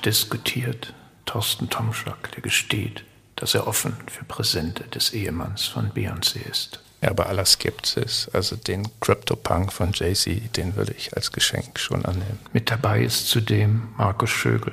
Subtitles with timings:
[0.00, 0.94] diskutiert.
[1.26, 3.04] Thorsten Tomschak, der gesteht,
[3.36, 6.80] dass er offen für Präsente des Ehemanns von Beyoncé ist.
[7.00, 12.04] Ja, bei aller Skepsis, also den Crypto-Punk von Jay-Z, den würde ich als Geschenk schon
[12.04, 12.40] annehmen.
[12.52, 14.72] Mit dabei ist zudem Markus Schögel,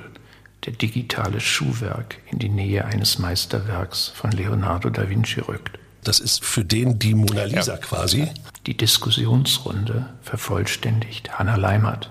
[0.64, 5.78] der digitale Schuhwerk in die Nähe eines Meisterwerks von Leonardo da Vinci rückt.
[6.02, 7.78] Das ist für den die Mona Lisa ja.
[7.78, 8.28] quasi.
[8.66, 12.10] Die Diskussionsrunde vervollständigt Hanna Leimert,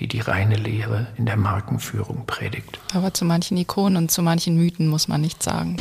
[0.00, 2.80] die die reine Lehre in der Markenführung predigt.
[2.94, 5.76] Aber zu manchen Ikonen und zu manchen Mythen muss man nichts sagen.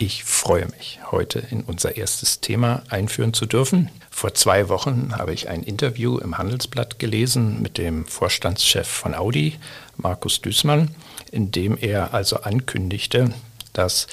[0.00, 3.90] Ich freue mich, heute in unser erstes Thema einführen zu dürfen.
[4.10, 9.58] Vor zwei Wochen habe ich ein Interview im Handelsblatt gelesen mit dem Vorstandschef von Audi,
[9.96, 10.94] Markus Düßmann,
[11.32, 13.34] in dem er also ankündigte,
[13.72, 14.06] dass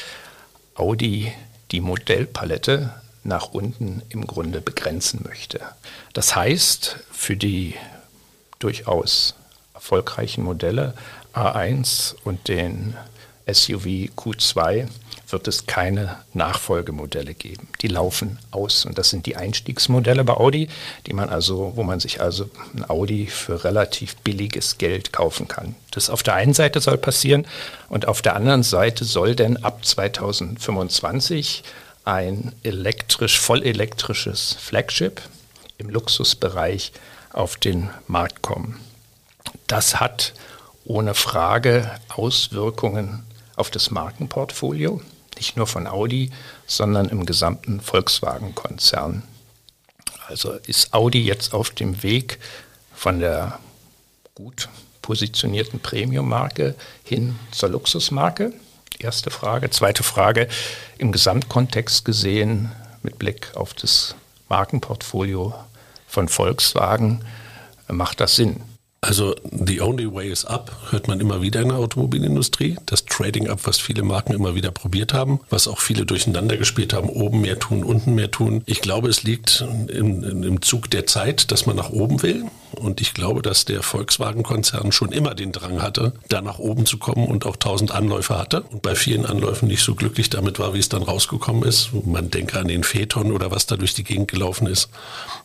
[0.73, 1.31] Audi
[1.71, 5.59] die Modellpalette nach unten im Grunde begrenzen möchte.
[6.13, 7.75] Das heißt, für die
[8.59, 9.35] durchaus
[9.73, 10.93] erfolgreichen Modelle
[11.33, 12.95] A1 und den
[13.47, 14.87] SUV Q2
[15.29, 17.67] wird es keine Nachfolgemodelle geben.
[17.81, 20.69] Die laufen aus und das sind die Einstiegsmodelle bei Audi,
[21.07, 25.75] die man also, wo man sich also ein Audi für relativ billiges Geld kaufen kann.
[25.91, 27.47] Das auf der einen Seite soll passieren
[27.89, 31.63] und auf der anderen Seite soll denn ab 2025
[32.03, 35.21] ein elektrisch, vollelektrisches Flagship
[35.77, 36.91] im Luxusbereich
[37.33, 38.79] auf den Markt kommen.
[39.67, 40.33] Das hat
[40.85, 43.23] ohne Frage Auswirkungen
[43.55, 45.01] auf das Markenportfolio
[45.37, 46.31] nicht nur von Audi,
[46.65, 49.23] sondern im gesamten Volkswagen-Konzern.
[50.27, 52.39] Also ist Audi jetzt auf dem Weg
[52.93, 53.59] von der
[54.33, 54.69] gut
[55.01, 58.53] positionierten Premium-Marke hin zur Luxusmarke?
[58.97, 59.69] Erste Frage.
[59.69, 60.47] Zweite Frage,
[60.97, 62.71] im Gesamtkontext gesehen,
[63.03, 64.15] mit Blick auf das
[64.49, 65.53] Markenportfolio
[66.07, 67.23] von Volkswagen,
[67.87, 68.63] macht das Sinn?
[69.05, 72.77] Also the only way is up, hört man immer wieder in der Automobilindustrie.
[72.87, 76.91] Das Trading up, was viele Marken immer wieder probiert haben, was auch viele durcheinander gespielt
[76.91, 78.63] haben, oben mehr tun, unten mehr tun.
[78.65, 82.45] Ich glaube, es liegt im, im Zug der Zeit, dass man nach oben will.
[82.75, 86.97] Und ich glaube, dass der Volkswagen-Konzern schon immer den Drang hatte, da nach oben zu
[86.97, 88.61] kommen und auch tausend Anläufe hatte.
[88.63, 91.91] Und bei vielen Anläufen nicht so glücklich damit war, wie es dann rausgekommen ist.
[92.05, 94.89] Man denke an den Phaeton oder was da durch die Gegend gelaufen ist.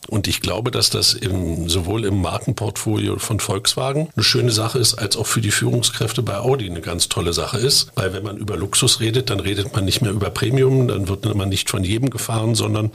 [0.09, 4.95] Und ich glaube, dass das im, sowohl im Markenportfolio von Volkswagen eine schöne Sache ist,
[4.95, 7.91] als auch für die Führungskräfte bei Audi eine ganz tolle Sache ist.
[7.97, 11.25] Weil wenn man über Luxus redet, dann redet man nicht mehr über Premium, dann wird
[11.35, 12.93] man nicht von jedem gefahren, sondern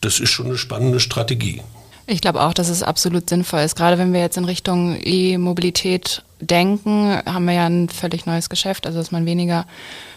[0.00, 1.62] das ist schon eine spannende Strategie.
[2.10, 3.76] Ich glaube auch, dass es absolut sinnvoll ist.
[3.76, 8.86] Gerade wenn wir jetzt in Richtung E-Mobilität denken, haben wir ja ein völlig neues Geschäft,
[8.86, 9.66] also dass man weniger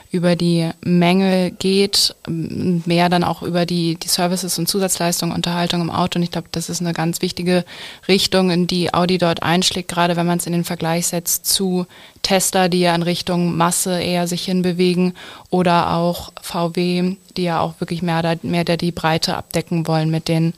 [0.09, 5.89] über die Mängel geht, mehr dann auch über die, die Services und Zusatzleistungen, Unterhaltung im
[5.89, 6.17] Auto.
[6.17, 7.65] Und ich glaube, das ist eine ganz wichtige
[8.07, 11.87] Richtung, in die Audi dort einschlägt, gerade wenn man es in den Vergleich setzt zu
[12.21, 15.13] Tesla, die ja in Richtung Masse eher sich hinbewegen
[15.49, 20.29] oder auch VW, die ja auch wirklich mehr, mehr der die Breite abdecken wollen mit
[20.29, 20.53] den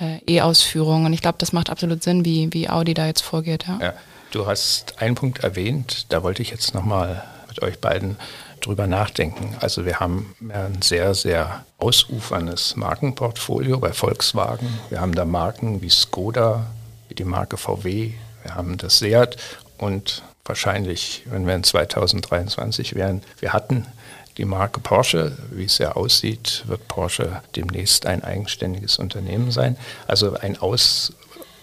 [0.00, 1.06] äh, E-Ausführungen.
[1.06, 3.66] Und ich glaube, das macht absolut Sinn, wie, wie Audi da jetzt vorgeht.
[3.66, 3.78] Ja.
[3.80, 3.94] ja.
[4.30, 8.16] du hast einen Punkt erwähnt, da wollte ich jetzt nochmal mit euch beiden
[8.60, 9.56] drüber nachdenken.
[9.60, 14.78] Also wir haben ein sehr, sehr ausuferndes Markenportfolio bei Volkswagen.
[14.88, 16.66] Wir haben da Marken wie Skoda,
[17.08, 18.12] wie die Marke VW,
[18.42, 19.36] wir haben das Seat
[19.78, 23.86] und wahrscheinlich, wenn wir in 2023 wären, wir hatten
[24.36, 29.76] die Marke Porsche, wie es ja aussieht, wird Porsche demnächst ein eigenständiges Unternehmen sein.
[30.06, 31.12] Also ein aus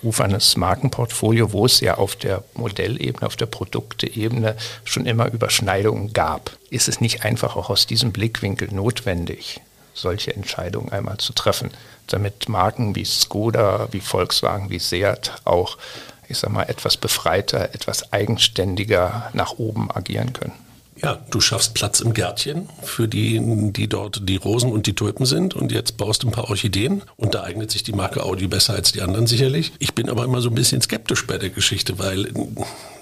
[0.04, 6.52] uferndes Markenportfolio, wo es ja auf der Modellebene, auf der Produkteebene schon immer Überschneidungen gab.
[6.70, 9.62] Ist es nicht einfach auch aus diesem Blickwinkel notwendig,
[9.94, 11.72] solche Entscheidungen einmal zu treffen,
[12.08, 15.78] damit Marken wie Skoda, wie Volkswagen, wie Seat auch,
[16.30, 20.71] ich sag mal, etwas befreiter, etwas eigenständiger nach oben agieren können?
[21.04, 23.40] Ja, du schaffst Platz im Gärtchen für die,
[23.72, 27.02] die dort die Rosen und die Tulpen sind und jetzt baust du ein paar Orchideen
[27.18, 29.72] und da eignet sich die Marke Audi besser als die anderen sicherlich.
[29.80, 32.30] Ich bin aber immer so ein bisschen skeptisch bei der Geschichte, weil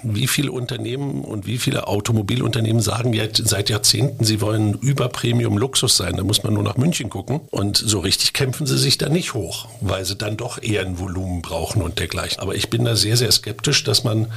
[0.01, 5.57] wie viele Unternehmen und wie viele Automobilunternehmen sagen jetzt seit Jahrzehnten, sie wollen über Premium
[5.57, 6.15] Luxus sein.
[6.15, 9.33] Da muss man nur nach München gucken und so richtig kämpfen sie sich da nicht
[9.33, 12.39] hoch, weil sie dann doch eher ein Volumen brauchen und dergleichen.
[12.39, 14.27] Aber ich bin da sehr, sehr skeptisch, dass man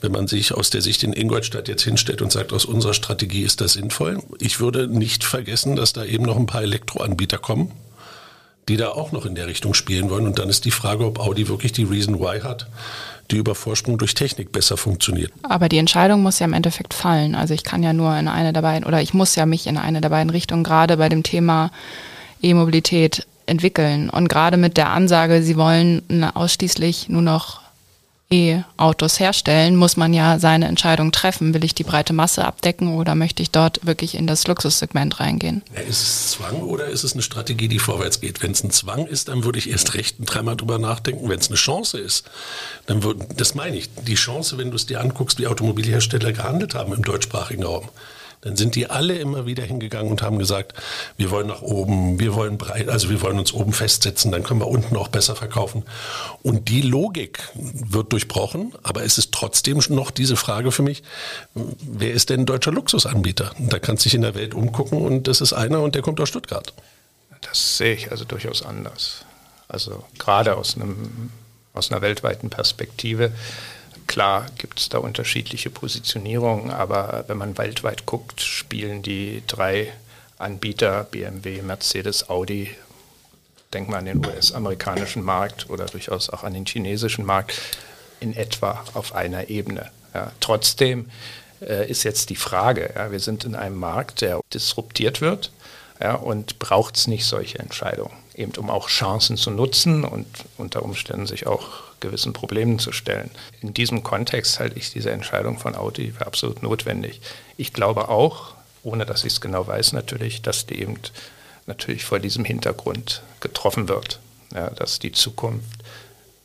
[0.00, 3.42] wenn man sich aus der Sicht in Ingolstadt jetzt hinstellt und sagt, aus unserer Strategie
[3.42, 4.22] ist das sinnvoll.
[4.40, 7.72] Ich würde nicht vergessen, dass da eben noch ein paar Elektroanbieter kommen,
[8.68, 10.26] die da auch noch in der Richtung spielen wollen.
[10.26, 12.68] Und dann ist die Frage, ob Audi wirklich die Reason Why hat,
[13.30, 15.32] die über Vorsprung durch Technik besser funktioniert.
[15.42, 17.34] Aber die Entscheidung muss ja im Endeffekt fallen.
[17.34, 19.76] Also ich kann ja nur in eine der beiden, oder ich muss ja mich in
[19.76, 21.70] eine der beiden Richtungen, gerade bei dem Thema
[22.42, 24.10] E-Mobilität entwickeln.
[24.10, 26.02] Und gerade mit der Ansage, sie wollen
[26.34, 27.67] ausschließlich nur noch
[28.30, 31.54] E-Autos herstellen, muss man ja seine Entscheidung treffen.
[31.54, 35.62] Will ich die breite Masse abdecken oder möchte ich dort wirklich in das Luxussegment reingehen?
[35.88, 38.42] Ist es Zwang oder ist es eine Strategie, die vorwärts geht?
[38.42, 41.28] Wenn es ein Zwang ist, dann würde ich erst recht dreimal drüber nachdenken.
[41.30, 42.30] Wenn es eine Chance ist,
[42.84, 46.74] dann würde, das meine ich, die Chance, wenn du es dir anguckst, wie Automobilhersteller gehandelt
[46.74, 47.88] haben im deutschsprachigen Raum
[48.40, 50.74] dann sind die alle immer wieder hingegangen und haben gesagt,
[51.16, 54.60] wir wollen nach oben, wir wollen breit, also wir wollen uns oben festsetzen, dann können
[54.60, 55.84] wir unten auch besser verkaufen.
[56.42, 61.02] Und die Logik wird durchbrochen, aber es ist trotzdem noch diese Frage für mich,
[61.54, 63.52] wer ist denn ein deutscher Luxusanbieter?
[63.58, 66.20] Da kannst du dich in der Welt umgucken und das ist einer und der kommt
[66.20, 66.72] aus Stuttgart.
[67.40, 69.24] Das sehe ich also durchaus anders.
[69.68, 71.30] Also gerade aus einem
[71.74, 73.32] aus einer weltweiten Perspektive
[74.08, 79.92] Klar gibt es da unterschiedliche Positionierungen, aber wenn man weltweit guckt, spielen die drei
[80.38, 82.70] Anbieter, BMW, Mercedes, Audi,
[83.74, 87.60] denkt man an den US-amerikanischen Markt oder durchaus auch an den chinesischen Markt,
[88.18, 89.90] in etwa auf einer Ebene.
[90.14, 91.10] Ja, trotzdem
[91.60, 95.52] äh, ist jetzt die Frage, ja, wir sind in einem Markt, der disruptiert wird
[96.00, 100.26] ja, und braucht es nicht solche Entscheidungen, eben um auch Chancen zu nutzen und
[100.56, 103.30] unter Umständen sich auch gewissen Problemen zu stellen.
[103.60, 107.20] In diesem Kontext halte ich diese Entscheidung von Audi für absolut notwendig.
[107.56, 110.96] Ich glaube auch, ohne dass ich es genau weiß natürlich, dass die eben
[111.66, 114.20] natürlich vor diesem Hintergrund getroffen wird,
[114.54, 115.82] ja, dass die Zukunft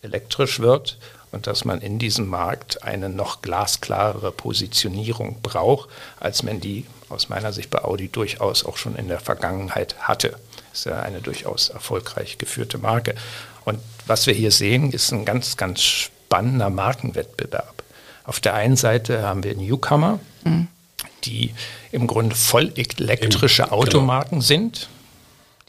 [0.02, 0.98] elektrisch wird
[1.32, 5.90] und dass man in diesem Markt eine noch glasklarere Positionierung braucht,
[6.20, 10.38] als man die aus meiner Sicht bei Audi durchaus auch schon in der Vergangenheit hatte.
[10.72, 13.16] Das ist ja eine durchaus erfolgreich geführte Marke.
[13.66, 17.84] Und was wir hier sehen, ist ein ganz, ganz spannender Markenwettbewerb.
[18.26, 20.68] Auf der einen Seite haben wir Newcomer, mhm.
[21.26, 21.54] die
[21.92, 23.76] im Grunde voll elektrische genau.
[23.76, 24.42] Automarken genau.
[24.42, 24.90] sind.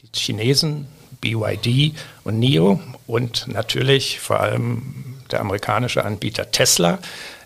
[0.03, 0.87] Die Chinesen,
[1.21, 1.95] BYD
[2.25, 6.99] und NIO und natürlich vor allem der amerikanische Anbieter Tesla,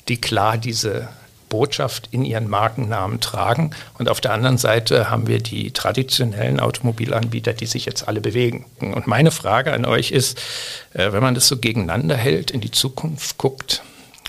[0.09, 1.09] die klar diese
[1.49, 3.73] Botschaft in ihren Markennamen tragen.
[3.99, 8.67] Und auf der anderen Seite haben wir die traditionellen Automobilanbieter, die sich jetzt alle bewegen.
[8.81, 10.39] Und meine Frage an euch ist,
[10.95, 13.83] äh, wenn man das so gegeneinander hält, in die Zukunft guckt,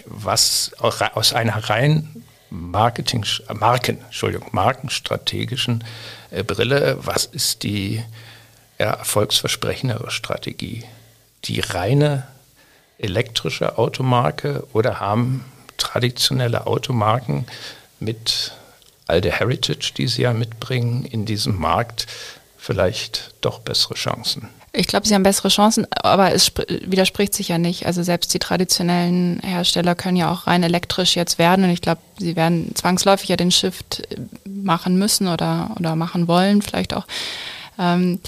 [0.06, 5.84] was aus einer rein Marketing, Marken, Entschuldigung, markenstrategischen
[6.32, 8.04] äh, Brille, was ist die
[8.78, 10.84] erfolgsversprechendere Strategie?
[11.46, 12.28] Die reine
[12.98, 15.46] elektrische Automarke oder haben
[15.80, 17.46] traditionelle Automarken
[18.00, 18.54] mit
[19.08, 22.06] all der Heritage, die sie ja mitbringen, in diesem Markt
[22.58, 24.50] vielleicht doch bessere Chancen.
[24.72, 26.52] Ich glaube, sie haben bessere Chancen, aber es
[26.86, 27.88] widerspricht sich ja nicht.
[27.88, 32.02] Also selbst die traditionellen Hersteller können ja auch rein elektrisch jetzt werden und ich glaube,
[32.20, 34.04] sie werden zwangsläufig ja den Shift
[34.46, 37.08] machen müssen oder, oder machen wollen, vielleicht auch.
[37.80, 38.20] Ähm,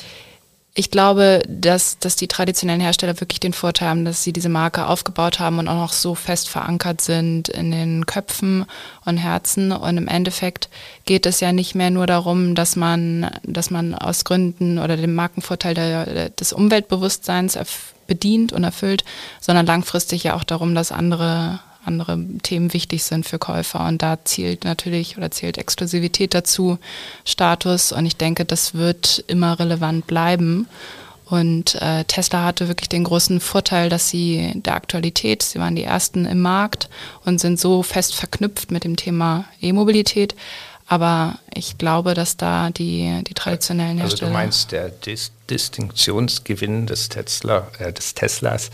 [0.74, 4.88] ich glaube, dass, dass die traditionellen Hersteller wirklich den Vorteil haben, dass sie diese Marke
[4.88, 8.66] aufgebaut haben und auch noch so fest verankert sind in den Köpfen
[9.04, 9.74] und Herzen.
[9.74, 10.70] Und im Endeffekt
[11.04, 15.14] geht es ja nicht mehr nur darum, dass man, dass man aus Gründen oder dem
[15.14, 17.60] Markenvorteil der, des Umweltbewusstseins
[18.08, 19.04] bedient und erfüllt,
[19.42, 23.86] sondern langfristig ja auch darum, dass andere andere Themen wichtig sind für Käufer.
[23.86, 26.78] Und da zielt natürlich oder zählt Exklusivität dazu,
[27.26, 27.92] Status.
[27.92, 30.68] Und ich denke, das wird immer relevant bleiben.
[31.26, 35.84] Und äh, Tesla hatte wirklich den großen Vorteil, dass sie der Aktualität, sie waren die
[35.84, 36.90] ersten im Markt
[37.24, 40.36] und sind so fest verknüpft mit dem Thema E-Mobilität.
[40.88, 44.24] Aber ich glaube, dass da die, die traditionellen Hersteller.
[44.24, 48.72] Also du meinst, der Dis Distinktionsgewinn des Tesla, äh, des Teslas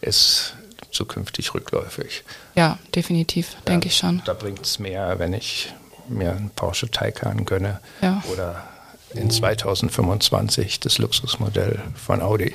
[0.00, 0.54] ist
[0.90, 2.24] zukünftig rückläufig.
[2.54, 4.22] Ja, definitiv, ja, denke ich schon.
[4.24, 5.72] Da bringt es mehr, wenn ich
[6.08, 8.22] mir einen Porsche Taycan gönne ja.
[8.32, 8.62] oder
[9.14, 12.52] in 2025 das Luxusmodell von Audi.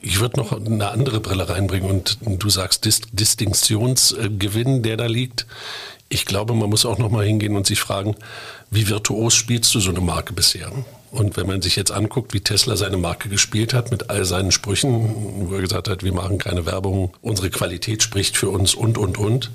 [0.00, 5.46] Ich würde noch eine andere Brille reinbringen und du sagst Dis Distinktionsgewinn, der da liegt.
[6.08, 8.14] Ich glaube, man muss auch noch mal hingehen und sich fragen,
[8.70, 10.70] wie virtuos spielst du so eine Marke bisher?
[11.10, 14.50] Und wenn man sich jetzt anguckt, wie Tesla seine Marke gespielt hat mit all seinen
[14.50, 18.98] Sprüchen, wo er gesagt hat, wir machen keine Werbung, unsere Qualität spricht für uns und,
[18.98, 19.50] und, und,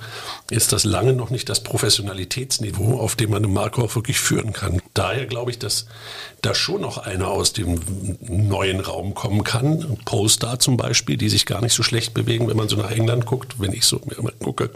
[0.50, 4.53] ist das lange noch nicht das Professionalitätsniveau, auf dem man eine Marke auch wirklich führen
[4.53, 4.81] kann.
[4.93, 5.88] Daher glaube ich, dass
[6.41, 7.79] da schon noch einer aus dem
[8.22, 9.98] neuen Raum kommen kann.
[10.05, 13.25] Polestar zum Beispiel, die sich gar nicht so schlecht bewegen, wenn man so nach England
[13.25, 14.72] guckt, wenn ich so mir immer gucke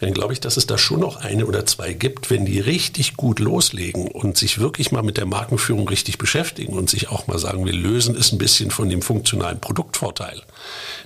[0.00, 3.16] dann glaube ich, dass es da schon noch eine oder zwei gibt, wenn die richtig
[3.16, 7.38] gut loslegen und sich wirklich mal mit der Markenführung richtig beschäftigen und sich auch mal
[7.38, 10.42] sagen, wir lösen es ein bisschen von dem funktionalen Produktvorteil,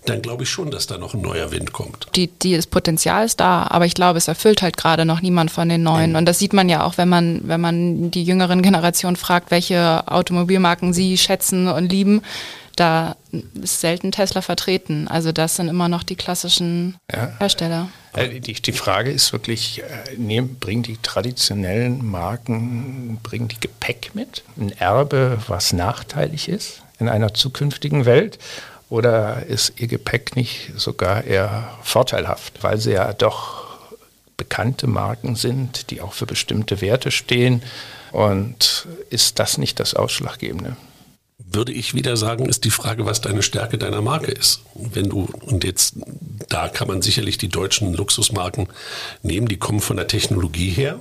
[0.07, 2.07] dann glaube ich schon, dass da noch ein neuer Wind kommt.
[2.15, 5.51] Die, die, das Potenzial ist da, aber ich glaube, es erfüllt halt gerade noch niemand
[5.51, 6.11] von den neuen.
[6.11, 6.17] Mhm.
[6.17, 10.07] Und das sieht man ja auch, wenn man, wenn man die jüngeren Generationen fragt, welche
[10.07, 12.23] Automobilmarken sie schätzen und lieben
[12.77, 13.17] da
[13.63, 15.09] ist selten Tesla vertreten.
[15.09, 17.33] Also das sind immer noch die klassischen ja.
[17.39, 17.89] Hersteller.
[18.15, 24.15] Äh, die, die, Frage ist wirklich, äh, nehmen, bringen die traditionellen Marken, bringen die Gepäck
[24.15, 24.45] mit?
[24.57, 28.39] Ein Erbe, was nachteilig ist in einer zukünftigen Welt?
[28.91, 33.65] Oder ist ihr Gepäck nicht sogar eher vorteilhaft, weil sie ja doch
[34.37, 37.63] bekannte Marken sind, die auch für bestimmte Werte stehen?
[38.13, 40.77] Und ist das nicht das Ausschlaggebende?
[41.55, 44.61] Würde ich wieder sagen, ist die Frage, was deine Stärke deiner Marke ist.
[44.75, 45.95] Wenn du, und jetzt,
[46.49, 48.69] da kann man sicherlich die deutschen Luxusmarken
[49.23, 51.01] nehmen, die kommen von der Technologie her.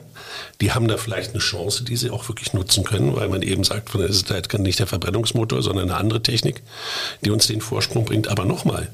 [0.62, 3.64] Die haben da vielleicht eine Chance, die sie auch wirklich nutzen können, weil man eben
[3.64, 6.62] sagt, es ist halt nicht der Verbrennungsmotor, sondern eine andere Technik,
[7.24, 8.30] die uns den Vorsprung bringt.
[8.30, 8.90] Aber nochmal,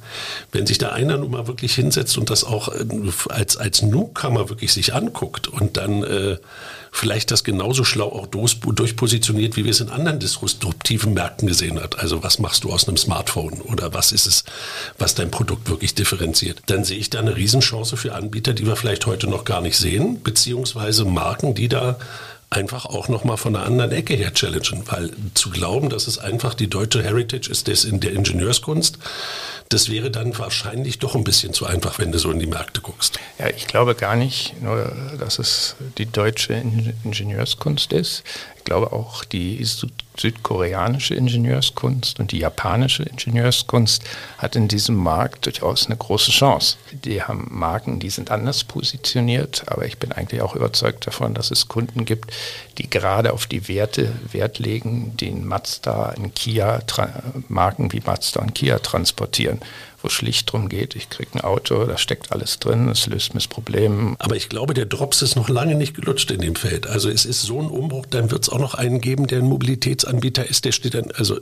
[0.51, 2.85] wenn sich da einer nun mal wirklich hinsetzt und das auch äh,
[3.29, 6.37] als, als Newcomer wirklich sich anguckt und dann äh,
[6.91, 11.99] vielleicht das genauso schlau auch durchpositioniert, wie wir es in anderen disruptiven Märkten gesehen hat.
[11.99, 14.43] Also was machst du aus einem Smartphone oder was ist es,
[14.97, 16.61] was dein Produkt wirklich differenziert?
[16.67, 19.77] Dann sehe ich da eine Riesenchance für Anbieter, die wir vielleicht heute noch gar nicht
[19.77, 21.97] sehen, beziehungsweise Marken, die da
[22.49, 26.55] einfach auch nochmal von einer anderen Ecke her challengen, weil zu glauben, dass es einfach
[26.55, 28.97] die deutsche Heritage ist, das in der Ingenieurskunst,
[29.69, 32.81] das wäre dann wahrscheinlich doch ein bisschen zu einfach, wenn du so in die Märkte
[32.81, 33.19] guckst.
[33.37, 36.53] Ja, ich glaube gar nicht nur, dass es die deutsche
[37.03, 38.23] Ingenieurskunst ist.
[38.69, 44.03] Ich glaube auch die südkoreanische Ingenieurskunst und die japanische Ingenieurskunst
[44.37, 46.77] hat in diesem Markt durchaus eine große Chance.
[46.91, 51.49] Die haben Marken, die sind anders positioniert, aber ich bin eigentlich auch überzeugt davon, dass
[51.49, 52.31] es Kunden gibt,
[52.77, 56.79] die gerade auf die Werte Wert legen, die in Mazda, in Kia,
[57.47, 59.61] Marken wie Mazda und Kia transportieren
[60.01, 63.33] wo es schlicht darum geht, ich kriege ein Auto, da steckt alles drin, es löst
[63.33, 64.15] mir das Problem.
[64.19, 66.87] Aber ich glaube, der Drops ist noch lange nicht gelutscht in dem Feld.
[66.87, 69.45] Also es ist so ein Umbruch, dann wird es auch noch einen geben, der ein
[69.45, 71.39] Mobilitätsanbieter ist, der steht dann, also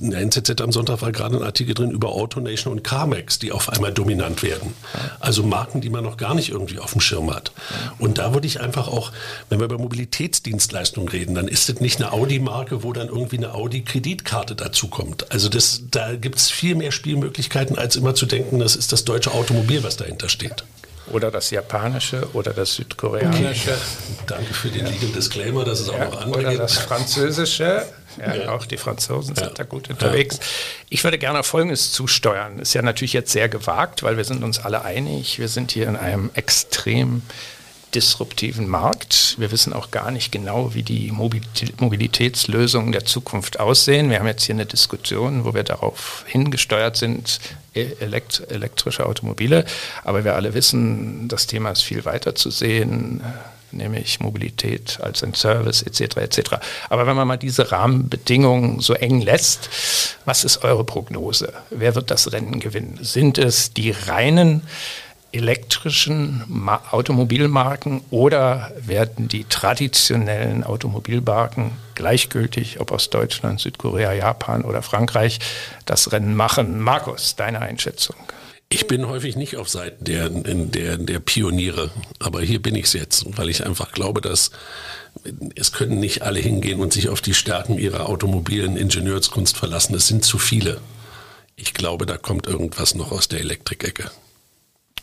[0.00, 3.52] in der NZZ am Sonntag war gerade ein Artikel drin über AutoNation und CarMax, die
[3.52, 4.74] auf einmal dominant werden.
[5.20, 7.52] Also Marken, die man noch gar nicht irgendwie auf dem Schirm hat.
[7.98, 9.12] Und da würde ich einfach auch,
[9.48, 13.54] wenn wir über Mobilitätsdienstleistungen reden, dann ist es nicht eine Audi-Marke, wo dann irgendwie eine
[13.54, 15.30] Audi-Kreditkarte dazu kommt.
[15.32, 19.04] Also das, da gibt es viel mehr Spielmöglichkeiten als immer zu denken, das ist das
[19.04, 20.64] deutsche Automobil, was dahinter steht.
[21.12, 23.72] Oder das japanische oder das südkoreanische.
[23.72, 23.80] Okay.
[24.26, 24.90] Danke für den ja.
[24.90, 26.62] Legal Disclaimer, dass es auch ja, noch andere oder gibt.
[26.62, 27.84] das französische.
[28.18, 28.48] Ja, ja.
[28.52, 30.40] Auch die Franzosen sind da gut unterwegs.
[30.88, 32.58] Ich würde gerne Folgendes zusteuern.
[32.58, 35.38] Ist ja natürlich jetzt sehr gewagt, weil wir sind uns alle einig.
[35.38, 37.20] Wir sind hier in einem extrem
[37.94, 39.36] disruptiven Markt.
[39.38, 44.10] Wir wissen auch gar nicht genau, wie die Mobilitätslösungen der Zukunft aussehen.
[44.10, 47.40] Wir haben jetzt hier eine Diskussion, wo wir darauf hingesteuert sind,
[47.74, 49.64] e-, elekt elektrische Automobile.
[50.02, 53.22] Aber wir alle wissen, das Thema ist viel weiter zu sehen
[53.74, 56.16] nämlich Mobilität als ein Service etc.
[56.18, 56.40] etc.
[56.88, 59.68] Aber wenn man mal diese Rahmenbedingungen so eng lässt,
[60.24, 61.52] was ist eure Prognose?
[61.70, 62.98] Wer wird das Rennen gewinnen?
[63.02, 64.62] Sind es die reinen
[65.34, 66.44] elektrischen
[66.90, 75.40] Automobilmarken oder werden die traditionellen Automobilmarken gleichgültig, ob aus Deutschland, Südkorea, Japan oder Frankreich,
[75.86, 76.80] das Rennen machen?
[76.80, 78.16] Markus, deine Einschätzung?
[78.68, 82.92] Ich bin häufig nicht auf Seiten der, der, der Pioniere, aber hier bin ich es
[82.94, 84.50] jetzt, weil ich einfach glaube, dass
[85.54, 89.94] es können nicht alle hingehen und sich auf die Stärken ihrer automobilen Ingenieurskunst verlassen.
[89.94, 90.80] Es sind zu viele.
[91.56, 94.10] Ich glaube, da kommt irgendwas noch aus der Elektrik-Ecke.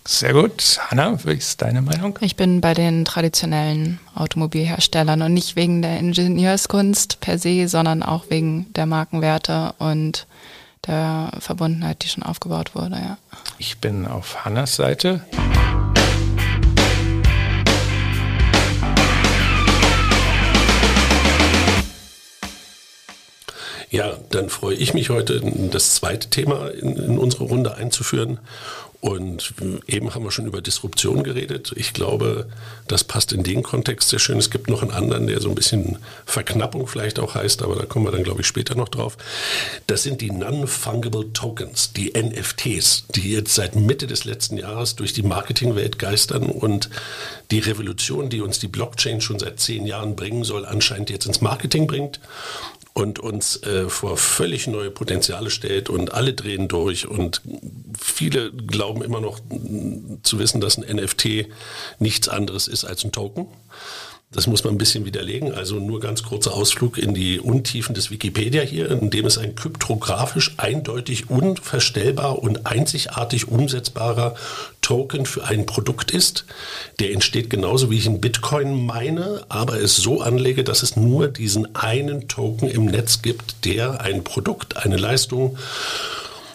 [0.04, 0.80] Sehr gut.
[0.90, 2.18] Hanna, wie ist deine Meinung?
[2.22, 8.26] Ich bin bei den traditionellen Automobilherstellern und nicht wegen der Ingenieurskunst per se, sondern auch
[8.30, 10.26] wegen der Markenwerte und
[10.88, 12.96] der Verbundenheit, die schon aufgebaut wurde.
[12.96, 13.18] Ja.
[13.60, 15.22] Ich bin auf Hannas Seite.
[23.92, 28.40] Ja, dann freue ich mich heute, das zweite Thema in, in unsere Runde einzuführen.
[29.02, 29.56] Und
[29.88, 31.74] eben haben wir schon über Disruption geredet.
[31.76, 32.48] Ich glaube,
[32.88, 34.38] das passt in den Kontext sehr schön.
[34.38, 37.86] Es gibt noch einen anderen, der so ein bisschen Verknappung vielleicht auch heißt, aber da
[37.88, 39.18] kommen wir dann, glaube ich, später noch drauf.
[39.88, 45.14] Das sind die Non-Fungible Tokens, die NFTs, die jetzt seit Mitte des letzten Jahres durch
[45.14, 46.92] die Marketingwelt geistern und
[47.50, 51.42] die Revolution, die uns die Blockchain schon seit zehn Jahren bringen soll, anscheinend jetzt ins
[51.42, 52.20] Marketing bringt
[52.94, 57.42] und uns äh, vor völlig neue Potenziale stellt und alle drehen durch und
[57.98, 59.40] viele glauben immer noch
[60.24, 61.48] zu wissen, dass ein NFT
[62.00, 63.48] nichts anderes ist als ein Token.
[64.34, 65.54] Das muss man ein bisschen widerlegen.
[65.54, 69.56] Also nur ganz kurzer Ausflug in die Untiefen des Wikipedia hier, in dem es ein
[69.56, 74.36] kryptografisch eindeutig unverstellbar und einzigartig umsetzbarer
[74.80, 76.46] Token für ein Produkt ist.
[77.02, 81.28] Der entsteht genauso wie ich einen Bitcoin meine, aber es so anlege, dass es nur
[81.28, 85.58] diesen einen Token im Netz gibt, der ein Produkt, eine Leistung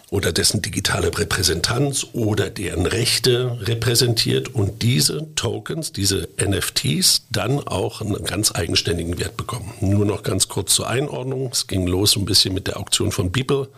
[0.08, 8.00] oder dessen digitale Repräsentanz oder deren Rechte repräsentiert und diese Tokens, diese NFTs dann auch
[8.00, 9.72] einen ganz eigenständigen Wert bekommen.
[9.80, 11.50] Nur noch ganz kurz zur Einordnung.
[11.52, 13.68] Es ging los ein bisschen mit der Auktion von Beeple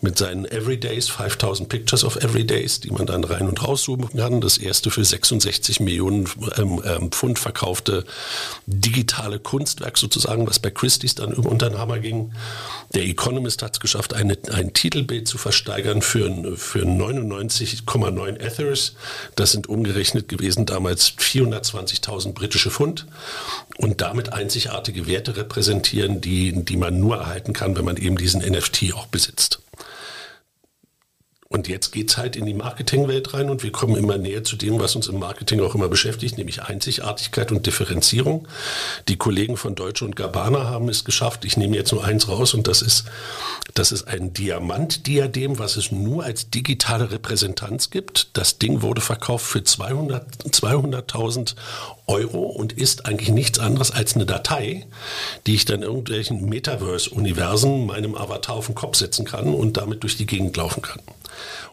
[0.00, 4.40] mit seinen Everydays, 5000 Pictures of Everydays, die man dann rein und raussuchen kann.
[4.40, 8.04] Das erste für 66 Millionen ähm, ähm, Pfund verkaufte
[8.66, 12.32] digitale Kunstwerk sozusagen, was bei Christie's dann unter den Hammer ging.
[12.92, 18.94] Der Economist hat es geschafft, eine, ein Titelbild zu verstehen steigern für, für 99,9 Ethers.
[19.36, 23.06] Das sind umgerechnet gewesen damals 420.000 britische Pfund
[23.76, 28.40] und damit einzigartige Werte repräsentieren, die, die man nur erhalten kann, wenn man eben diesen
[28.40, 29.60] NFT auch besitzt.
[31.52, 34.78] Und jetzt geht's halt in die Marketingwelt rein und wir kommen immer näher zu dem,
[34.78, 38.46] was uns im Marketing auch immer beschäftigt, nämlich Einzigartigkeit und Differenzierung.
[39.08, 41.44] Die Kollegen von Deutsche und Gabbana haben es geschafft.
[41.44, 43.06] Ich nehme jetzt nur eins raus und das ist,
[43.74, 48.28] das ist ein Diamantdiadem, was es nur als digitale Repräsentanz gibt.
[48.34, 51.56] Das Ding wurde verkauft für 200, 200.000
[52.06, 54.86] Euro und ist eigentlich nichts anderes als eine Datei,
[55.48, 60.16] die ich dann irgendwelchen Metaverse-Universen meinem Avatar auf den Kopf setzen kann und damit durch
[60.16, 61.00] die Gegend laufen kann.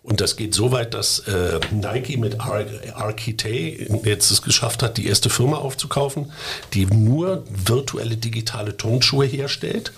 [0.03, 4.97] Und das geht so weit, dass äh, Nike mit Ar Archite jetzt es geschafft hat,
[4.97, 6.31] die erste Firma aufzukaufen,
[6.73, 9.91] die nur virtuelle digitale Turnschuhe herstellt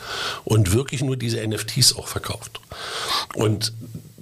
[0.45, 2.59] und wirklich nur diese NFTs auch verkauft.
[3.35, 3.73] Und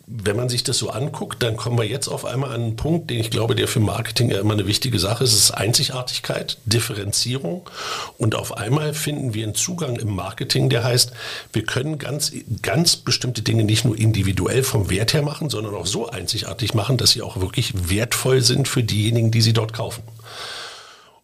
[0.10, 3.10] wenn man sich das so anguckt, dann kommen wir jetzt auf einmal an einen Punkt,
[3.10, 5.34] den ich glaube, der für Marketing ja immer eine wichtige Sache ist.
[5.34, 7.70] Es ist Einzigartigkeit, Differenzierung.
[8.18, 11.12] Und auf einmal finden wir einen Zugang im Marketing, der heißt,
[11.52, 15.86] wir können ganz, ganz bestimmte Dinge nicht nur individuell vom Wert her machen, sondern auch
[15.86, 20.03] so einzigartig machen, dass sie auch wirklich wertvoll sind für diejenigen, die sie dort kaufen.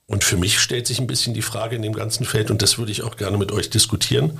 [0.06, 2.78] Und für mich stellt sich ein bisschen die Frage in dem ganzen Feld, und das
[2.78, 4.40] würde ich auch gerne mit euch diskutieren.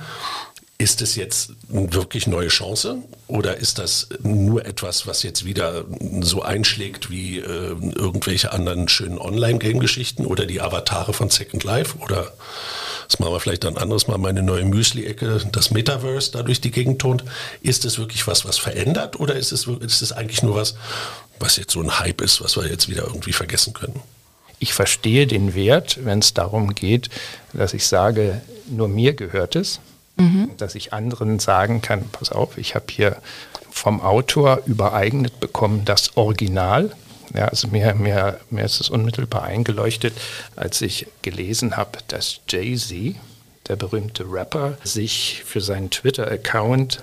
[0.76, 5.84] Ist es jetzt wirklich neue Chance oder ist das nur etwas, was jetzt wieder
[6.20, 12.32] so einschlägt wie äh, irgendwelche anderen schönen Online-Game-Geschichten oder die Avatare von Second Life oder
[13.08, 16.70] das machen wir vielleicht dann anderes Mal, meine neue Müsli-Ecke, das Metaverse da durch die
[16.70, 17.24] Gegend tont.
[17.60, 20.74] Ist es wirklich was, was verändert oder ist es, ist es eigentlich nur was,
[21.38, 24.00] was jetzt so ein Hype ist, was wir jetzt wieder irgendwie vergessen können?
[24.58, 27.10] Ich verstehe den Wert, wenn es darum geht,
[27.52, 29.80] dass ich sage, nur mir gehört es
[30.16, 30.50] mhm.
[30.56, 33.16] dass ich anderen sagen kann, pass auf, ich habe hier
[33.70, 36.92] vom Autor übereignet bekommen das Original.
[37.34, 40.14] Ja, also mir, mir, mir ist es unmittelbar eingeleuchtet,
[40.54, 43.16] als ich gelesen habe, dass Jay-Z,
[43.66, 47.02] der berühmte Rapper, sich für seinen Twitter-Account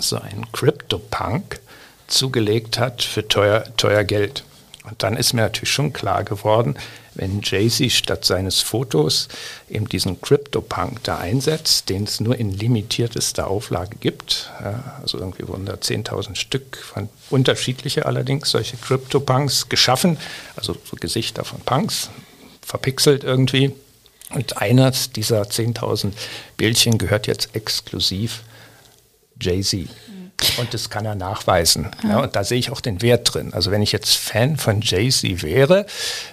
[0.00, 1.60] so einen Crypto-Punk
[2.08, 4.44] zugelegt hat für teuer, teuer Geld.
[4.88, 6.76] Und dann ist mir natürlich schon klar geworden,
[7.14, 9.28] wenn Jay-Z statt seines Fotos
[9.68, 14.50] eben diesen Crypto-Punk da einsetzt, den es nur in limitiertester Auflage gibt,
[15.00, 20.18] also irgendwie wurden da 10.000 Stück von unterschiedliche allerdings, solche Crypto-Punks geschaffen,
[20.56, 22.10] also so Gesichter von Punks,
[22.62, 23.72] verpixelt irgendwie.
[24.30, 26.12] Und eines dieser 10.000
[26.56, 28.42] Bildchen gehört jetzt exklusiv
[29.40, 29.88] Jay-Z.
[30.58, 31.90] Und das kann er nachweisen.
[32.02, 32.08] Ja.
[32.10, 33.52] Ja, und da sehe ich auch den Wert drin.
[33.52, 35.86] Also wenn ich jetzt Fan von Jay-Z wäre,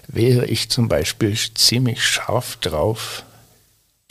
[0.07, 3.23] wäre ich zum Beispiel ziemlich scharf drauf,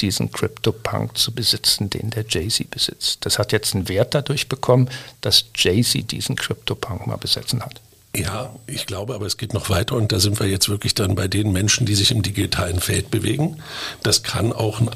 [0.00, 3.24] diesen Crypto-Punk zu besitzen, den der Jay-Z besitzt.
[3.24, 4.88] Das hat jetzt einen Wert dadurch bekommen,
[5.20, 7.80] dass Jay-Z diesen Crypto-Punk mal besetzen hat.
[8.14, 11.14] Ja, ich glaube, aber es geht noch weiter und da sind wir jetzt wirklich dann
[11.14, 13.62] bei den Menschen, die sich im digitalen Feld bewegen.
[14.02, 14.90] Das kann auch ein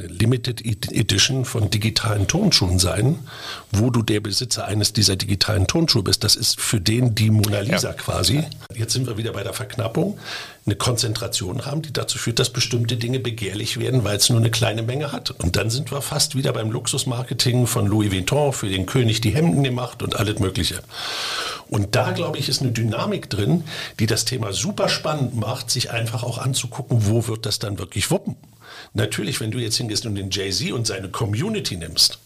[0.00, 3.18] Limited Edition von digitalen Tonschuhen sein,
[3.70, 6.24] wo du der Besitzer eines dieser digitalen Tonschuhe bist.
[6.24, 7.94] Das ist für den die Mona Lisa ja.
[7.94, 8.44] quasi.
[8.74, 10.18] Jetzt sind wir wieder bei der Verknappung.
[10.64, 14.50] Eine Konzentration haben, die dazu führt, dass bestimmte Dinge begehrlich werden, weil es nur eine
[14.50, 15.30] kleine Menge hat.
[15.30, 19.30] Und dann sind wir fast wieder beim Luxusmarketing von Louis Vuitton, für den König die
[19.30, 20.80] Hemden gemacht und alles Mögliche.
[21.68, 23.64] Und da, glaube ich, ist eine Dynamik drin,
[23.98, 28.10] die das Thema super spannend macht, sich einfach auch anzugucken, wo wird das dann wirklich
[28.10, 28.36] wuppen.
[28.94, 32.18] Natürlich, wenn du jetzt hingehst und den Jay-Z und seine Community nimmst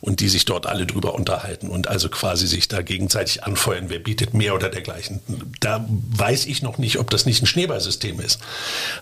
[0.00, 3.98] und die sich dort alle drüber unterhalten und also quasi sich da gegenseitig anfeuern, wer
[3.98, 5.20] bietet mehr oder dergleichen,
[5.60, 8.40] da weiß ich noch nicht, ob das nicht ein Schneeballsystem ist.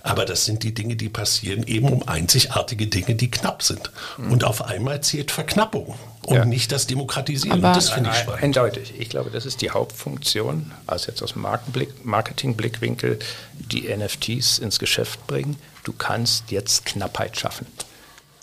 [0.03, 3.91] Aber das sind die Dinge, die passieren eben um einzigartige Dinge, die knapp sind.
[4.19, 4.33] Mhm.
[4.33, 5.95] Und auf einmal zählt Verknappung.
[6.27, 6.45] und ja.
[6.45, 7.65] nicht das Demokratisieren.
[7.65, 8.43] Aber das finde ich spannend.
[8.43, 8.95] Eindeutig.
[8.99, 13.19] Ich glaube, das ist die Hauptfunktion, also jetzt aus Marketingblickwinkel,
[13.53, 15.57] die NFTs ins Geschäft bringen.
[15.87, 17.65] Du kannst jetzt Knappheit schaffen,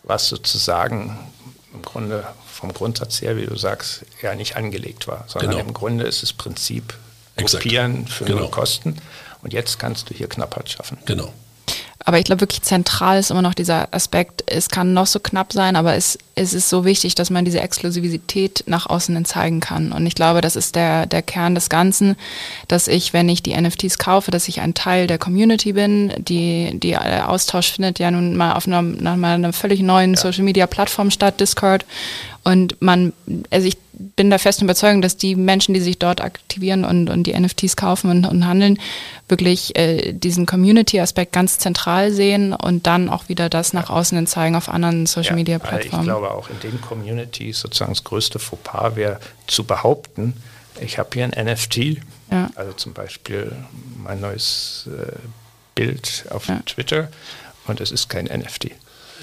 [0.03, 1.19] was sozusagen
[1.73, 5.63] im Grunde vom Grundsatz her, wie du sagst, ja nicht angelegt war, sondern genau.
[5.65, 6.93] im Grunde ist das Prinzip
[7.35, 8.47] kopieren für genau.
[8.47, 8.95] Kosten
[9.41, 10.99] und jetzt kannst du hier Knappheit schaffen.
[11.03, 11.33] Genau.
[12.05, 15.53] Aber ich glaube, wirklich zentral ist immer noch dieser Aspekt, es kann noch so knapp
[15.53, 19.59] sein, aber es, es ist so wichtig, dass man diese Exklusivität nach außen hin zeigen
[19.59, 19.91] kann.
[19.91, 22.15] Und ich glaube, das ist der, der Kern des Ganzen,
[22.67, 26.11] dass ich, wenn ich die NFTs kaufe, dass ich ein Teil der Community bin.
[26.17, 30.19] Die, die der Austausch findet ja nun mal auf einer, nach einer völlig neuen ja.
[30.19, 31.85] Social Media Plattform statt, Discord.
[32.43, 33.13] Und man,
[33.51, 37.23] also ich bin der festen Überzeugung, dass die Menschen, die sich dort aktivieren und, und
[37.23, 38.79] die NFTs kaufen und, und handeln,
[39.29, 44.27] wirklich äh, diesen Community-Aspekt ganz zentral sehen und dann auch wieder das nach außen hin
[44.27, 46.05] zeigen auf anderen Social-Media-Plattformen.
[46.05, 50.33] Ja, ich glaube auch in den Communities sozusagen das größte Fauxpas wäre zu behaupten,
[50.81, 51.99] ich habe hier ein NFT,
[52.31, 52.49] ja.
[52.55, 53.55] also zum Beispiel
[54.03, 55.11] mein neues äh,
[55.75, 56.59] Bild auf ja.
[56.65, 57.09] Twitter
[57.67, 58.71] und es ist kein NFT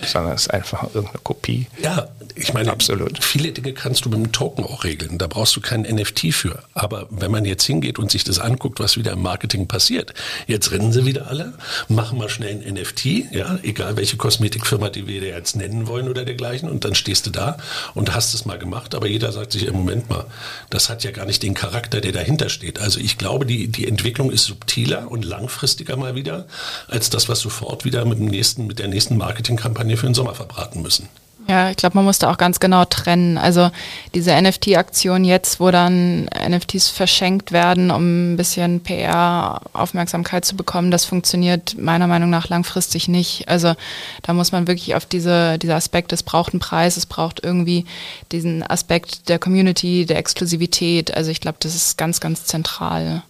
[0.07, 1.67] sondern es ist einfach irgendeine Kopie.
[1.83, 3.23] Ja, ich meine, Absolut.
[3.23, 5.19] viele Dinge kannst du mit einem Token auch regeln.
[5.19, 6.63] Da brauchst du kein NFT für.
[6.75, 10.15] Aber wenn man jetzt hingeht und sich das anguckt, was wieder im Marketing passiert,
[10.47, 11.55] jetzt rennen sie wieder alle,
[11.89, 16.25] machen mal schnell ein NFT, ja, egal welche Kosmetikfirma, die wir jetzt nennen wollen oder
[16.25, 17.59] dergleichen, und dann stehst du da
[17.95, 18.95] und hast es mal gemacht.
[18.95, 20.27] Aber jeder sagt sich, im Moment mal,
[20.71, 22.81] das hat ja gar nicht den Charakter, der dahinter steht.
[22.81, 26.47] Also ich glaube, die, die Entwicklung ist subtiler und langfristiger mal wieder,
[26.89, 30.14] als das, was sofort wieder mit dem nächsten, mit der nächsten Marketingkampagne Kampagne für den
[30.14, 31.09] Sommer verbraten müssen.
[31.48, 33.37] Ja, ich glaube, man muss da auch ganz genau trennen.
[33.37, 33.70] Also
[34.14, 41.07] diese NFT-Aktion jetzt, wo dann NFTs verschenkt werden, um ein bisschen PR-Aufmerksamkeit zu bekommen, das
[41.07, 43.48] funktioniert meiner Meinung nach langfristig nicht.
[43.48, 43.74] Also
[44.22, 47.85] da muss man wirklich auf diese, dieser Aspekt, es braucht einen Preis, es braucht irgendwie
[48.31, 51.16] diesen Aspekt der Community, der Exklusivität.
[51.16, 53.22] Also ich glaube, das ist ganz, ganz zentral.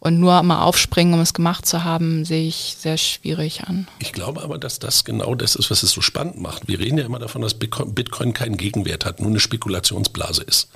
[0.00, 3.88] Und nur mal aufspringen, um es gemacht zu haben, sehe ich sehr schwierig an.
[3.98, 6.68] Ich glaube aber, dass das genau das ist, was es so spannend macht.
[6.68, 10.68] Wir reden ja immer davon, dass Bitcoin keinen Gegenwert hat, nur eine Spekulationsblase ist.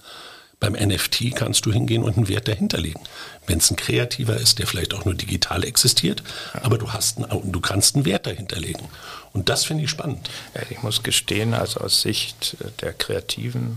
[0.63, 3.03] Beim NFT kannst du hingehen und einen Wert dahinterlegen.
[3.49, 6.23] Wenn es ein kreativer ist, der vielleicht auch nur digital existiert,
[6.63, 8.87] aber du, hast einen, du kannst einen Wert dahinterlegen.
[9.33, 10.31] Und das finde ich spannend.
[10.55, 13.77] Ja, ich muss gestehen, also aus Sicht der kreativen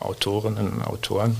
[0.00, 1.36] Autorinnen und Autoren,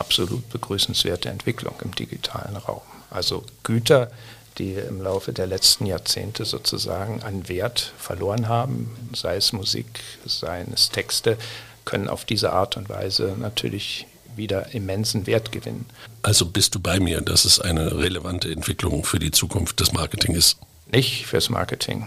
[0.00, 2.82] absolut begrüßenswerte Entwicklung im digitalen Raum.
[3.10, 4.10] Also Güter,
[4.58, 10.66] die im Laufe der letzten Jahrzehnte sozusagen an Wert verloren haben, sei es Musik, sei
[10.72, 11.36] es Texte,
[11.84, 15.86] können auf diese Art und Weise natürlich wieder immensen Wert gewinnen.
[16.22, 20.34] Also bist du bei mir, dass es eine relevante Entwicklung für die Zukunft des Marketing
[20.34, 20.58] ist?
[20.92, 22.06] Nicht fürs Marketing.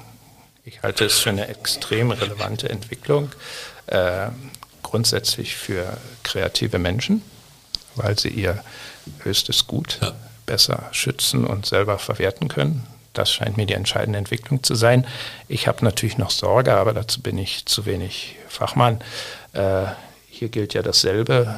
[0.65, 3.32] Ich halte es für eine extrem relevante Entwicklung,
[3.88, 4.29] äh,
[4.82, 7.21] grundsätzlich für kreative Menschen
[7.95, 8.63] weil sie ihr
[9.19, 10.13] höchstes Gut ja.
[10.45, 12.88] besser schützen und selber verwerten können.
[13.13, 15.06] Das scheint mir die entscheidende Entwicklung zu sein.
[15.47, 19.01] Ich habe natürlich noch Sorge, aber dazu bin ich zu wenig Fachmann.
[19.53, 19.86] Äh,
[20.29, 21.53] hier gilt ja dasselbe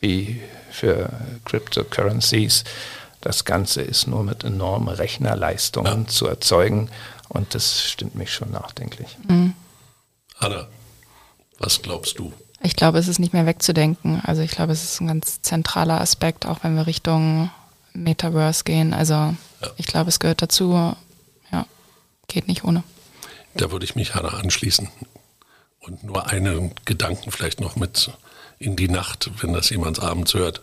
[0.00, 1.10] wie für
[1.44, 2.64] Cryptocurrencies.
[3.20, 6.08] Das Ganze ist nur mit enormen Rechnerleistungen ja.
[6.08, 6.90] zu erzeugen
[7.28, 9.16] und das stimmt mich schon nachdenklich.
[9.28, 9.54] Mhm.
[10.38, 10.68] Anna,
[11.58, 12.32] was glaubst du?
[12.62, 14.20] Ich glaube, es ist nicht mehr wegzudenken.
[14.24, 17.50] Also ich glaube, es ist ein ganz zentraler Aspekt, auch wenn wir Richtung
[17.94, 18.92] Metaverse gehen.
[18.92, 19.36] Also ja.
[19.76, 20.94] ich glaube, es gehört dazu.
[21.50, 21.66] Ja,
[22.28, 22.82] geht nicht ohne.
[23.54, 24.88] Da würde ich mich Hanna anschließen.
[25.80, 28.10] Und nur einen Gedanken vielleicht noch mit
[28.58, 30.60] in die Nacht, wenn das jemand abends hört.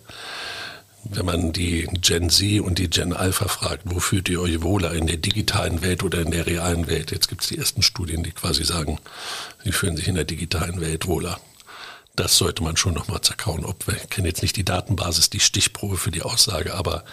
[1.04, 4.94] Wenn man die Gen Z und die Gen Alpha fragt, wo fühlt ihr euch wohler,
[4.94, 7.12] in der digitalen Welt oder in der realen Welt?
[7.12, 9.00] Jetzt gibt es die ersten Studien, die quasi sagen,
[9.64, 11.40] sie fühlen sich in der digitalen Welt wohler
[12.18, 13.64] das sollte man schon nochmal zerkauen.
[13.64, 17.04] Ob, wir kennen jetzt nicht die Datenbasis, die Stichprobe für die Aussage, aber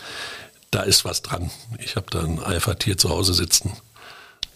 [0.71, 1.51] da ist was dran.
[1.79, 3.73] Ich habe da ein Alpha-Tier zu Hause sitzen.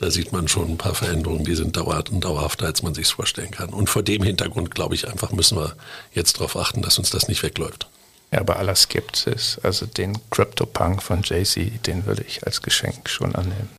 [0.01, 3.09] Da sieht man schon ein paar Veränderungen, die sind dauerhaft und dauerhafter, als man sich
[3.09, 3.71] vorstellen kann.
[3.71, 5.77] Und vor dem Hintergrund, glaube ich, einfach müssen wir
[6.13, 7.89] jetzt darauf achten, dass uns das nicht wegläuft.
[8.31, 13.35] Ja, bei aller Skepsis, also den Crypto-Punk von Jay-Z, den würde ich als Geschenk schon
[13.35, 13.71] annehmen.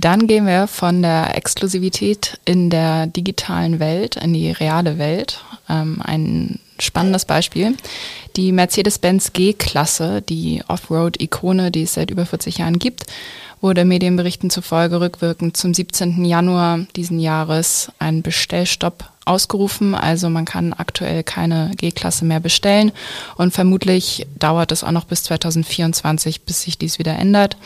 [0.00, 5.42] Dann gehen wir von der Exklusivität in der digitalen Welt in die reale Welt.
[5.68, 7.74] Ähm, ein spannendes Beispiel.
[8.36, 13.06] Die Mercedes-Benz G-Klasse, die Offroad-Ikone, die es seit über 40 Jahren gibt,
[13.60, 16.24] wurde Medienberichten zufolge rückwirkend zum 17.
[16.24, 22.92] Januar diesen Jahres ein Bestellstopp ausgerufen, also man kann aktuell keine G-Klasse mehr bestellen
[23.36, 27.56] und vermutlich dauert es auch noch bis 2024, bis sich dies wieder ändert.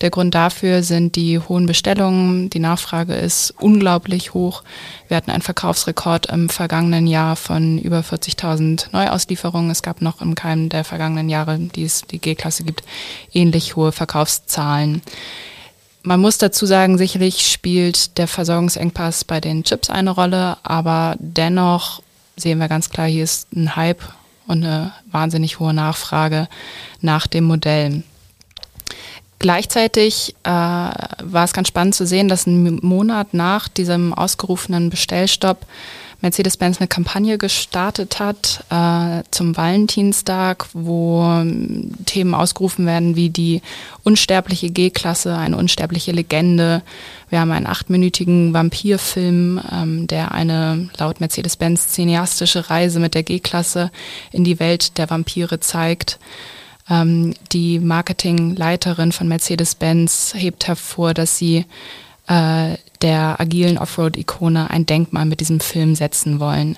[0.00, 2.48] Der Grund dafür sind die hohen Bestellungen.
[2.48, 4.62] Die Nachfrage ist unglaublich hoch.
[5.08, 9.70] Wir hatten einen Verkaufsrekord im vergangenen Jahr von über 40.000 Neuauslieferungen.
[9.70, 12.82] Es gab noch im keinem der vergangenen Jahre, die es die G-Klasse gibt,
[13.34, 15.02] ähnlich hohe Verkaufszahlen.
[16.02, 22.02] Man muss dazu sagen, sicherlich spielt der Versorgungsengpass bei den Chips eine Rolle, aber dennoch
[22.36, 24.02] sehen wir ganz klar, hier ist ein Hype
[24.46, 26.48] und eine wahnsinnig hohe Nachfrage
[27.02, 28.02] nach dem Modell.
[29.38, 35.66] Gleichzeitig äh, war es ganz spannend zu sehen, dass ein Monat nach diesem ausgerufenen Bestellstopp
[36.22, 43.62] Mercedes-Benz eine Kampagne gestartet hat äh, zum Valentinstag, wo ähm, Themen ausgerufen werden wie die
[44.02, 46.82] unsterbliche G-Klasse, eine unsterbliche Legende.
[47.30, 53.90] Wir haben einen achtminütigen Vampirfilm, ähm, der eine laut Mercedes-Benz cineastische Reise mit der G-Klasse
[54.32, 56.18] in die Welt der Vampire zeigt.
[56.90, 61.64] Ähm, die Marketingleiterin von Mercedes-Benz hebt hervor, dass sie
[62.26, 66.76] äh, der agilen Offroad-Ikone ein Denkmal mit diesem Film setzen wollen.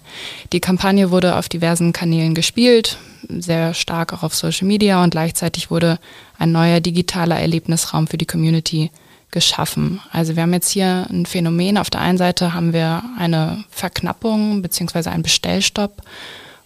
[0.53, 5.71] Die Kampagne wurde auf diversen Kanälen gespielt, sehr stark auch auf Social Media und gleichzeitig
[5.71, 5.99] wurde
[6.39, 8.91] ein neuer digitaler Erlebnisraum für die Community
[9.31, 10.01] geschaffen.
[10.13, 11.79] Also wir haben jetzt hier ein Phänomen.
[11.79, 16.03] Auf der einen Seite haben wir eine Verknappung beziehungsweise einen Bestellstopp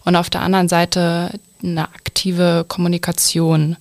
[0.03, 1.31] und auf der anderen Seite
[1.63, 3.77] eine aktive Kommunikation.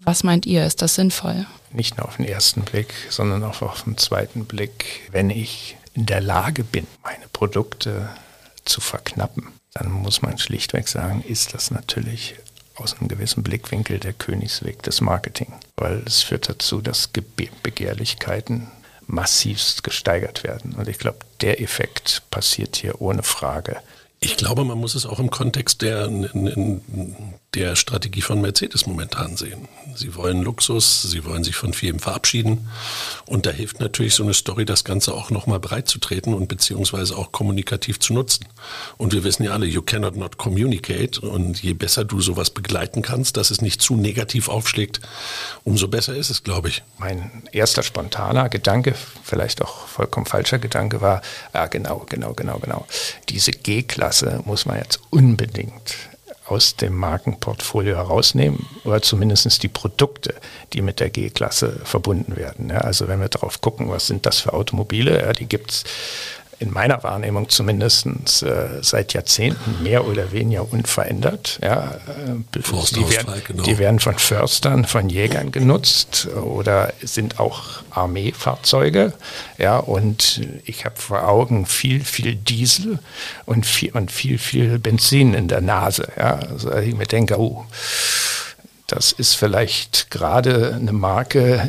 [0.00, 0.66] Was meint ihr?
[0.66, 1.46] Ist das sinnvoll?
[1.74, 6.06] Nicht nur auf den ersten Blick, sondern auch auf den zweiten Blick, wenn ich in
[6.06, 8.08] der Lage bin, meine Produkte
[8.64, 12.36] zu verknappen, dann muss man schlichtweg sagen, ist das natürlich
[12.76, 18.68] aus einem gewissen Blickwinkel der Königsweg des Marketing, weil es führt dazu, dass Begehrlichkeiten
[19.06, 20.74] massivst gesteigert werden.
[20.74, 23.76] Und ich glaube, der Effekt passiert hier ohne Frage.
[24.20, 26.08] Ich glaube, man muss es auch im Kontext der,
[27.54, 29.68] der Strategie von Mercedes momentan sehen.
[29.94, 32.68] Sie wollen Luxus, sie wollen sich von vielem verabschieden.
[33.26, 36.48] Und da hilft natürlich so eine Story, das Ganze auch nochmal breit zu treten und
[36.48, 38.46] beziehungsweise auch kommunikativ zu nutzen.
[38.96, 41.20] Und wir wissen ja alle, you cannot not communicate.
[41.20, 45.00] Und je besser du sowas begleiten kannst, dass es nicht zu negativ aufschlägt,
[45.62, 46.82] umso besser ist es, glaube ich.
[46.98, 51.20] Mein erster spontaner Gedanke, vielleicht auch vollkommen falscher Gedanke war,
[51.52, 52.86] ja genau, genau, genau, genau.
[53.28, 55.94] Diese G-Klasse muss man jetzt unbedingt
[56.52, 60.34] aus dem Markenportfolio herausnehmen oder zumindest die Produkte,
[60.72, 62.68] die mit der G-Klasse verbunden werden.
[62.68, 65.84] Ja, also wenn wir darauf gucken, was sind das für Automobile, ja, die gibt es
[66.62, 71.58] in meiner Wahrnehmung zumindest äh, seit Jahrzehnten mehr oder weniger unverändert.
[71.60, 73.62] Ja, äh, die, werden, genau.
[73.64, 79.12] die werden von Förstern, von Jägern genutzt oder sind auch Armeefahrzeuge.
[79.58, 83.00] Ja, und ich habe vor Augen viel, viel Diesel
[83.44, 86.08] und viel, und viel, viel Benzin in der Nase.
[86.16, 87.64] Ja, also ich mir denke, oh,
[88.86, 91.68] das ist vielleicht gerade eine Marke,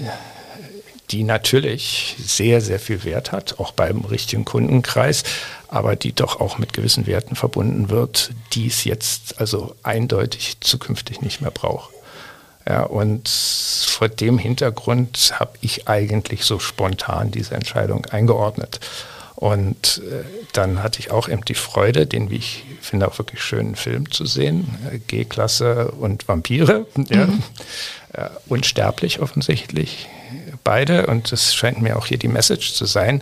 [1.12, 5.24] die natürlich sehr, sehr viel Wert hat, auch beim richtigen Kundenkreis,
[5.68, 11.22] aber die doch auch mit gewissen Werten verbunden wird, die es jetzt also eindeutig zukünftig
[11.22, 11.92] nicht mehr braucht.
[12.68, 18.80] Ja, und vor dem Hintergrund habe ich eigentlich so spontan diese Entscheidung eingeordnet.
[19.36, 23.42] Und äh, dann hatte ich auch eben die Freude, den, wie ich finde, auch wirklich
[23.42, 24.78] schönen Film zu sehen.
[24.90, 26.86] Äh, G-Klasse und Vampire.
[27.10, 27.28] Ja.
[27.28, 27.44] Mhm.
[28.14, 30.08] Äh, unsterblich offensichtlich
[30.64, 33.22] beide und das scheint mir auch hier die Message zu sein.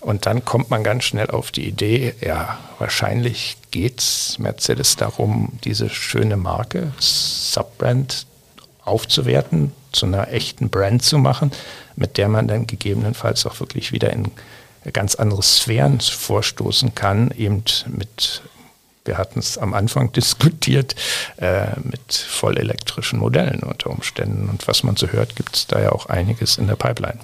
[0.00, 5.58] Und dann kommt man ganz schnell auf die Idee, ja, wahrscheinlich geht es Mercedes darum,
[5.64, 8.26] diese schöne Marke, Subbrand
[8.84, 11.52] aufzuwerten, zu einer echten Brand zu machen,
[11.96, 14.30] mit der man dann gegebenenfalls auch wirklich wieder in
[14.92, 18.42] ganz andere Sphären vorstoßen kann, eben mit
[19.10, 20.94] wir hatten es am Anfang diskutiert
[21.38, 24.48] äh, mit vollelektrischen Modellen unter Umständen.
[24.48, 27.18] Und was man so hört, gibt es da ja auch einiges in der Pipeline.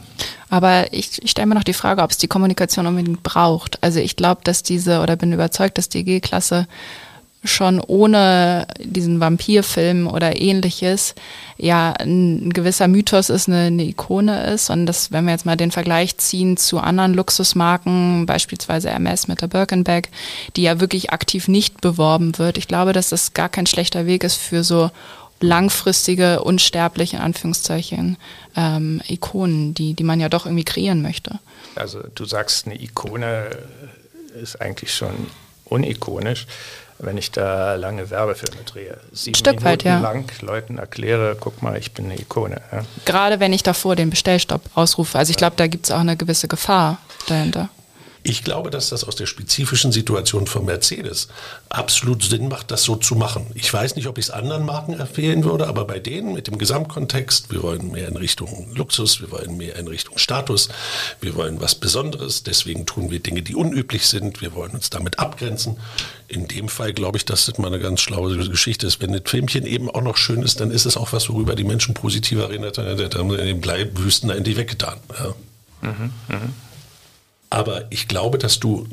[0.50, 3.82] Aber ich, ich stelle mir noch die Frage, ob es die Kommunikation unbedingt braucht.
[3.84, 6.66] Also ich glaube, dass diese, oder bin überzeugt, dass die G-Klasse
[7.46, 11.14] schon ohne diesen Vampirfilm oder ähnliches
[11.56, 14.70] ja ein gewisser Mythos ist, eine, eine, Ikone ist.
[14.70, 19.40] Und das, wenn wir jetzt mal den Vergleich ziehen zu anderen Luxusmarken, beispielsweise MS mit
[19.40, 20.02] der Birkenbag,
[20.56, 22.58] die ja wirklich aktiv nicht beworben wird.
[22.58, 24.90] Ich glaube, dass das gar kein schlechter Weg ist für so
[25.40, 28.16] langfristige, unsterbliche, in Anführungszeichen,
[28.56, 31.38] ähm, Ikonen, die, die man ja doch irgendwie kreieren möchte.
[31.74, 33.50] Also du sagst, eine Ikone
[34.40, 35.14] ist eigentlich schon
[35.64, 36.46] unikonisch
[36.98, 38.98] wenn ich da lange Werbefilme drehe.
[39.12, 39.98] Sieben Stück Minuten weit, ja.
[39.98, 42.60] lang Leuten erkläre, guck mal, ich bin eine Ikone.
[42.72, 42.82] Ja.
[43.04, 45.18] Gerade wenn ich davor den Bestellstopp ausrufe.
[45.18, 47.68] Also ich glaube, da gibt es auch eine gewisse Gefahr dahinter.
[48.28, 51.28] Ich glaube, dass das aus der spezifischen Situation von Mercedes
[51.68, 53.46] absolut Sinn macht, das so zu machen.
[53.54, 56.58] Ich weiß nicht, ob ich es anderen Marken empfehlen würde, aber bei denen mit dem
[56.58, 60.70] Gesamtkontext, wir wollen mehr in Richtung Luxus, wir wollen mehr in Richtung Status,
[61.20, 65.20] wir wollen was Besonderes, deswegen tun wir Dinge, die unüblich sind, wir wollen uns damit
[65.20, 65.76] abgrenzen.
[66.26, 69.00] In dem Fall glaube ich, dass das mal eine ganz schlaue Geschichte ist.
[69.00, 71.62] Wenn das Filmchen eben auch noch schön ist, dann ist es auch was, worüber die
[71.62, 72.76] Menschen positiv erinnert.
[72.76, 74.98] Da haben sie den Bleiwüsten endlich weggetan.
[75.16, 75.34] Ja.
[75.88, 76.40] Mhm, mh.
[77.50, 78.88] Aber ich glaube, dass du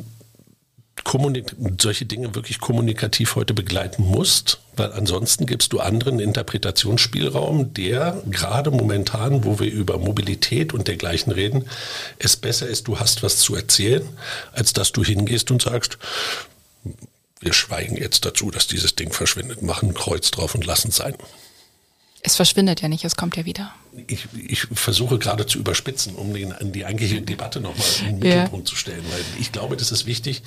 [1.80, 8.72] solche Dinge wirklich kommunikativ heute begleiten musst, weil ansonsten gibst du anderen Interpretationsspielraum, der gerade
[8.72, 11.66] momentan, wo wir über Mobilität und dergleichen reden,
[12.20, 14.08] es besser ist, du hast was zu erzählen,
[14.54, 15.98] als dass du hingehst und sagst,
[17.40, 20.96] wir schweigen jetzt dazu, dass dieses Ding verschwindet, machen ein Kreuz drauf und lassen es
[20.96, 21.16] sein.
[22.26, 23.74] Es verschwindet ja nicht, es kommt ja wieder.
[24.08, 28.36] Ich, ich versuche gerade zu überspitzen, um den, die eigentliche Debatte nochmal in den ja.
[28.38, 30.42] Mittelpunkt zu stellen, weil ich glaube, das ist wichtig.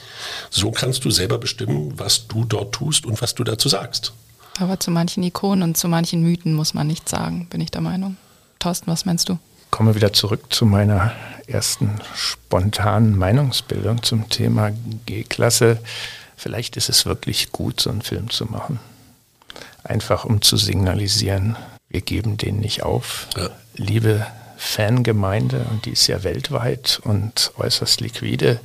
[0.48, 4.14] So kannst du selber bestimmen, was du dort tust und was du dazu sagst.
[4.58, 7.82] Aber zu manchen Ikonen und zu manchen Mythen muss man nichts sagen, bin ich der
[7.82, 8.16] Meinung.
[8.58, 9.38] Thorsten, was meinst du?
[9.70, 11.12] Komme wieder zurück zu meiner
[11.46, 14.70] ersten spontanen Meinungsbildung zum Thema
[15.04, 15.78] G-Klasse.
[16.38, 18.80] Vielleicht ist es wirklich gut, so einen Film zu machen
[19.84, 21.56] einfach um zu signalisieren,
[21.88, 23.28] wir geben den nicht auf.
[23.36, 23.50] Ja.
[23.76, 28.60] Liebe Fangemeinde, und die ist ja weltweit und äußerst liquide,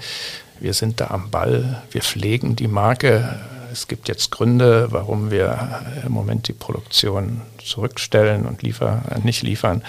[0.59, 3.39] wir sind da am Ball, wir pflegen die Marke.
[3.71, 9.83] Es gibt jetzt Gründe, warum wir im Moment die Produktion zurückstellen und liefer, nicht liefern.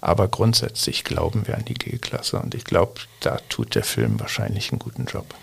[0.00, 4.70] Aber grundsätzlich glauben wir an die G-Klasse und ich glaube, da tut der Film wahrscheinlich
[4.72, 5.34] einen guten Job.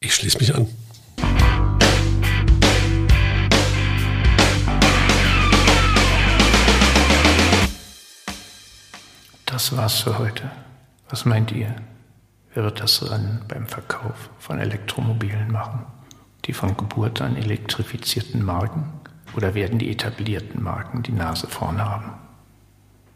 [0.00, 0.68] Ich schließe mich an.
[9.54, 10.50] Das war's für heute.
[11.08, 11.76] Was meint ihr?
[12.52, 15.86] Wer wird das Rennen beim Verkauf von Elektromobilen machen?
[16.44, 18.92] Die von Geburt an elektrifizierten Marken?
[19.36, 22.14] Oder werden die etablierten Marken die Nase vorn haben?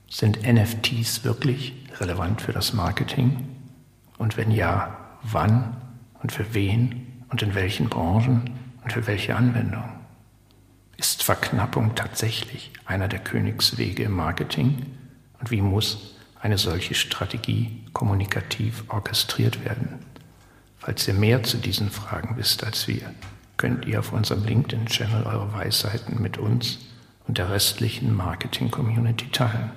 [0.09, 3.49] Sind NFTs wirklich relevant für das Marketing?
[4.17, 5.77] Und wenn ja, wann
[6.23, 8.49] und für wen und in welchen Branchen
[8.85, 9.91] und für welche Anwendung?
[10.97, 14.87] Ist Verknappung tatsächlich einer der Königswege im Marketing?
[15.41, 19.99] Und wie muss eine solche Strategie kommunikativ orchestriert werden.
[20.79, 23.13] Falls ihr mehr zu diesen Fragen wisst als wir,
[23.57, 26.79] könnt ihr auf unserem LinkedIn-Channel eure Weisheiten mit uns
[27.27, 29.71] und der restlichen Marketing-Community teilen.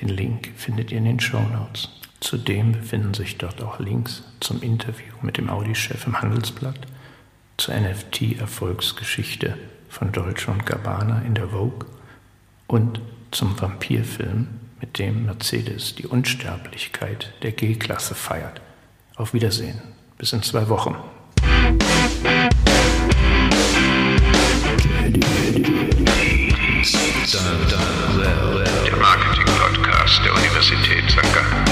[0.00, 1.88] Den Link findet ihr in den Show Notes.
[2.20, 6.86] Zudem befinden sich dort auch Links zum Interview mit dem Audi-Chef im Handelsblatt,
[7.56, 9.56] zur NFT-Erfolgsgeschichte
[9.88, 11.86] von Dolce und Gabbana in der Vogue
[12.66, 14.46] und zum Vampirfilm
[14.80, 18.60] mit dem Mercedes die Unsterblichkeit der G-Klasse feiert.
[19.16, 19.80] Auf Wiedersehen.
[20.16, 20.96] Bis in zwei Wochen.
[28.84, 31.34] Der Marketing-Podcast der Universität St.
[31.34, 31.67] Gallen.